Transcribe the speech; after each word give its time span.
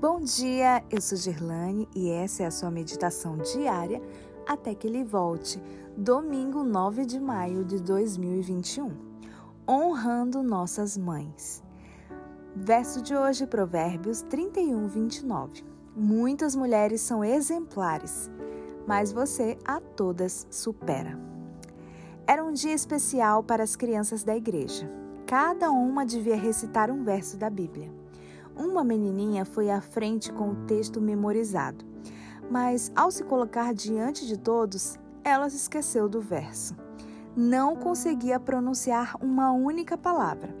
Bom 0.00 0.20
dia, 0.20 0.84
eu 0.92 1.00
sou 1.00 1.18
Gerlane 1.18 1.88
e 1.92 2.08
essa 2.08 2.44
é 2.44 2.46
a 2.46 2.52
sua 2.52 2.70
meditação 2.70 3.36
diária 3.38 4.00
até 4.46 4.72
que 4.72 4.86
ele 4.86 5.02
volte, 5.02 5.60
domingo 5.96 6.62
9 6.62 7.04
de 7.04 7.18
maio 7.18 7.64
de 7.64 7.82
2021, 7.82 8.92
honrando 9.68 10.40
nossas 10.40 10.96
mães. 10.96 11.64
Verso 12.54 13.02
de 13.02 13.12
hoje, 13.16 13.44
Provérbios 13.44 14.22
31, 14.22 14.86
29. 14.86 15.64
Muitas 15.96 16.54
mulheres 16.54 17.00
são 17.00 17.24
exemplares, 17.24 18.30
mas 18.86 19.10
você 19.10 19.58
a 19.64 19.80
todas 19.80 20.46
supera. 20.48 21.18
Era 22.24 22.44
um 22.44 22.52
dia 22.52 22.72
especial 22.72 23.42
para 23.42 23.64
as 23.64 23.74
crianças 23.74 24.22
da 24.22 24.36
igreja. 24.36 24.88
Cada 25.26 25.72
uma 25.72 26.06
devia 26.06 26.36
recitar 26.36 26.88
um 26.88 27.02
verso 27.02 27.36
da 27.36 27.50
Bíblia. 27.50 27.97
Uma 28.58 28.82
menininha 28.82 29.44
foi 29.44 29.70
à 29.70 29.80
frente 29.80 30.32
com 30.32 30.50
o 30.50 30.56
texto 30.66 31.00
memorizado, 31.00 31.84
mas 32.50 32.90
ao 32.96 33.08
se 33.08 33.22
colocar 33.22 33.72
diante 33.72 34.26
de 34.26 34.36
todos, 34.36 34.98
ela 35.22 35.48
se 35.48 35.56
esqueceu 35.56 36.08
do 36.08 36.20
verso. 36.20 36.76
Não 37.36 37.76
conseguia 37.76 38.40
pronunciar 38.40 39.14
uma 39.22 39.52
única 39.52 39.96
palavra. 39.96 40.52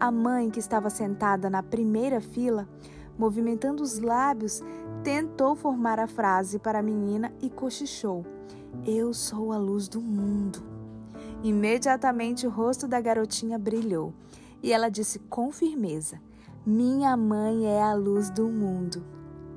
A 0.00 0.10
mãe, 0.10 0.50
que 0.50 0.58
estava 0.58 0.90
sentada 0.90 1.48
na 1.48 1.62
primeira 1.62 2.20
fila, 2.20 2.68
movimentando 3.16 3.80
os 3.80 4.00
lábios, 4.00 4.60
tentou 5.04 5.54
formar 5.54 6.00
a 6.00 6.08
frase 6.08 6.58
para 6.58 6.80
a 6.80 6.82
menina 6.82 7.32
e 7.40 7.48
cochichou: 7.48 8.26
Eu 8.84 9.14
sou 9.14 9.52
a 9.52 9.56
luz 9.56 9.86
do 9.86 10.00
mundo. 10.00 10.62
Imediatamente 11.44 12.44
o 12.44 12.50
rosto 12.50 12.88
da 12.88 13.00
garotinha 13.00 13.56
brilhou 13.56 14.12
e 14.62 14.72
ela 14.72 14.88
disse 14.88 15.20
com 15.20 15.52
firmeza: 15.52 16.20
minha 16.66 17.16
mãe 17.16 17.64
é 17.64 17.80
a 17.80 17.94
luz 17.94 18.28
do 18.28 18.48
mundo. 18.48 19.04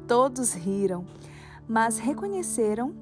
Todos 0.08 0.54
riram, 0.54 1.08
mas 1.68 1.98
reconheceram 1.98 2.94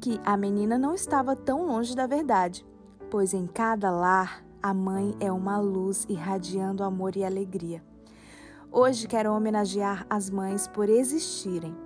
que 0.00 0.18
a 0.24 0.38
menina 0.38 0.78
não 0.78 0.94
estava 0.94 1.36
tão 1.36 1.66
longe 1.66 1.94
da 1.94 2.06
verdade, 2.06 2.64
pois 3.10 3.34
em 3.34 3.46
cada 3.46 3.90
lar 3.90 4.42
a 4.62 4.72
mãe 4.72 5.14
é 5.20 5.30
uma 5.30 5.58
luz 5.58 6.06
irradiando 6.08 6.82
amor 6.82 7.14
e 7.14 7.24
alegria. 7.24 7.84
Hoje 8.70 9.06
quero 9.06 9.34
homenagear 9.34 10.06
as 10.08 10.30
mães 10.30 10.66
por 10.66 10.88
existirem. 10.88 11.76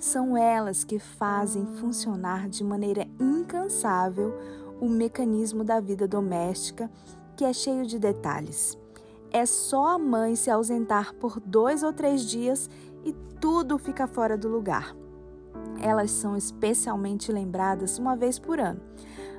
São 0.00 0.36
elas 0.36 0.82
que 0.82 0.98
fazem 0.98 1.64
funcionar 1.76 2.48
de 2.48 2.64
maneira 2.64 3.06
incansável 3.20 4.34
o 4.80 4.88
mecanismo 4.88 5.62
da 5.62 5.78
vida 5.78 6.08
doméstica, 6.08 6.90
que 7.36 7.44
é 7.44 7.52
cheio 7.52 7.86
de 7.86 8.00
detalhes. 8.00 8.76
É 9.34 9.44
só 9.46 9.88
a 9.88 9.98
mãe 9.98 10.36
se 10.36 10.48
ausentar 10.48 11.12
por 11.16 11.40
dois 11.40 11.82
ou 11.82 11.92
três 11.92 12.22
dias 12.22 12.70
e 13.04 13.12
tudo 13.40 13.76
fica 13.78 14.06
fora 14.06 14.38
do 14.38 14.46
lugar. 14.46 14.94
Elas 15.80 16.12
são 16.12 16.36
especialmente 16.36 17.32
lembradas 17.32 17.98
uma 17.98 18.14
vez 18.14 18.38
por 18.38 18.60
ano, 18.60 18.80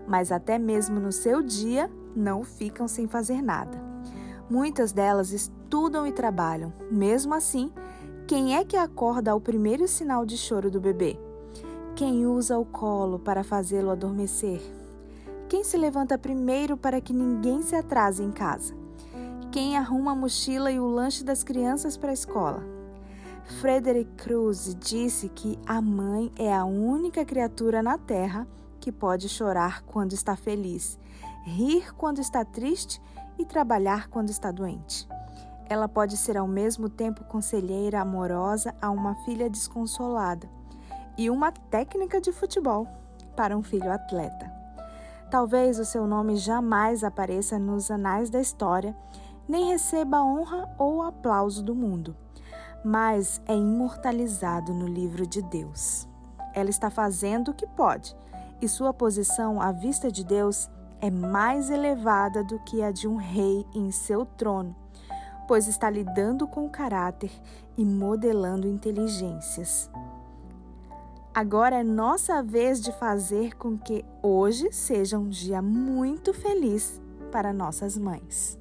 mas 0.06 0.34
até 0.34 0.60
mesmo 0.60 1.00
no 1.00 1.14
seu 1.14 1.42
dia 1.42 1.90
não 2.14 2.44
ficam 2.44 2.90
sem 2.90 3.08
fazer 3.08 3.42
nada. 3.42 3.82
Muitas 4.50 4.92
delas 4.92 5.32
estudam 5.32 6.06
e 6.06 6.12
trabalham. 6.12 6.74
Mesmo 6.92 7.34
assim, 7.34 7.72
quem 8.28 8.58
é 8.58 8.66
que 8.66 8.76
acorda 8.76 9.32
ao 9.32 9.40
primeiro 9.40 9.88
sinal 9.88 10.26
de 10.26 10.38
choro 10.38 10.70
do 10.70 10.82
bebê? 10.82 11.18
Quem 11.96 12.28
usa 12.28 12.60
o 12.60 12.66
colo 12.66 13.18
para 13.18 13.46
fazê-lo 13.46 13.92
adormecer? 13.92 14.60
Quem 15.48 15.64
se 15.64 15.78
levanta 15.78 16.18
primeiro 16.18 16.76
para 16.76 17.00
que 17.00 17.14
ninguém 17.14 17.62
se 17.62 17.78
atrase 17.78 18.22
em 18.22 18.32
casa? 18.34 18.84
Quem 19.56 19.78
arruma 19.78 20.12
a 20.12 20.16
mochila 20.16 20.70
e 20.70 20.82
o 20.82 20.86
lanche 20.86 21.24
das 21.24 21.42
crianças 21.42 21.96
para 21.96 22.10
a 22.10 22.14
escola. 22.14 22.62
Frederick 23.62 24.12
Cruz 24.18 24.76
disse 24.78 25.30
que 25.30 25.58
a 25.66 25.82
mãe 25.82 26.30
é 26.38 26.54
a 26.54 26.66
única 26.66 27.24
criatura 27.24 27.82
na 27.82 27.98
Terra 27.98 28.46
que 28.82 28.92
pode 28.92 29.30
chorar 29.30 29.82
quando 29.84 30.12
está 30.12 30.36
feliz, 30.36 31.00
rir 31.46 31.96
quando 31.96 32.20
está 32.20 32.44
triste 32.44 33.02
e 33.40 33.46
trabalhar 33.46 34.10
quando 34.10 34.30
está 34.30 34.52
doente. 34.52 35.08
Ela 35.70 35.88
pode 35.88 36.18
ser 36.18 36.36
ao 36.36 36.48
mesmo 36.50 36.90
tempo 36.90 37.24
conselheira 37.24 38.02
amorosa 38.02 38.76
a 38.82 38.90
uma 38.90 39.16
filha 39.24 39.50
desconsolada 39.50 40.50
e 41.18 41.30
uma 41.30 41.54
técnica 41.54 42.20
de 42.20 42.34
futebol 42.34 42.90
para 43.38 43.58
um 43.58 43.64
filho 43.64 43.90
atleta. 43.90 44.52
Talvez 45.32 45.80
o 45.80 45.86
seu 45.86 46.06
nome 46.06 46.36
jamais 46.36 47.06
apareça 47.06 47.58
nos 47.58 47.90
anais 47.90 48.30
da 48.30 48.42
história 48.42 48.94
nem 49.48 49.70
receba 49.70 50.24
honra 50.24 50.70
ou 50.78 51.02
aplauso 51.02 51.64
do 51.64 51.76
mundo, 51.76 52.16
mas 52.84 53.42
é 53.46 53.56
imortalizado 53.56 54.74
no 54.74 54.88
livro 54.88 55.26
de 55.26 55.42
Deus. 55.42 56.08
Ela 56.54 56.70
está 56.70 56.90
fazendo 56.90 57.50
o 57.50 57.54
que 57.54 57.68
pode, 57.68 58.16
e 58.62 58.68
sua 58.68 58.94
posição 58.94 59.62
à 59.62 59.72
vista 59.72 60.12
de 60.12 60.24
Deus 60.24 60.70
é 61.02 61.12
mais 61.12 61.70
elevada 61.70 62.44
do 62.44 62.60
que 62.60 62.82
a 62.82 62.92
de 62.92 63.08
um 63.08 63.16
rei 63.16 63.66
em 63.74 63.92
seu 63.92 64.26
trono, 64.26 64.76
pois 65.48 65.68
está 65.68 65.90
lidando 65.90 66.48
com 66.48 66.70
caráter 66.70 67.32
e 67.78 67.86
modelando 67.86 68.68
inteligências. 68.68 69.90
Agora 71.34 71.82
é 71.82 71.84
nossa 71.84 72.42
vez 72.42 72.80
de 72.80 72.94
fazer 72.94 73.58
com 73.58 73.78
que 73.78 74.06
hoje 74.24 74.72
seja 74.72 75.20
um 75.20 75.28
dia 75.28 75.62
muito 75.62 76.34
feliz 76.34 77.02
para 77.30 77.52
nossas 77.52 77.98
mães. 77.98 78.58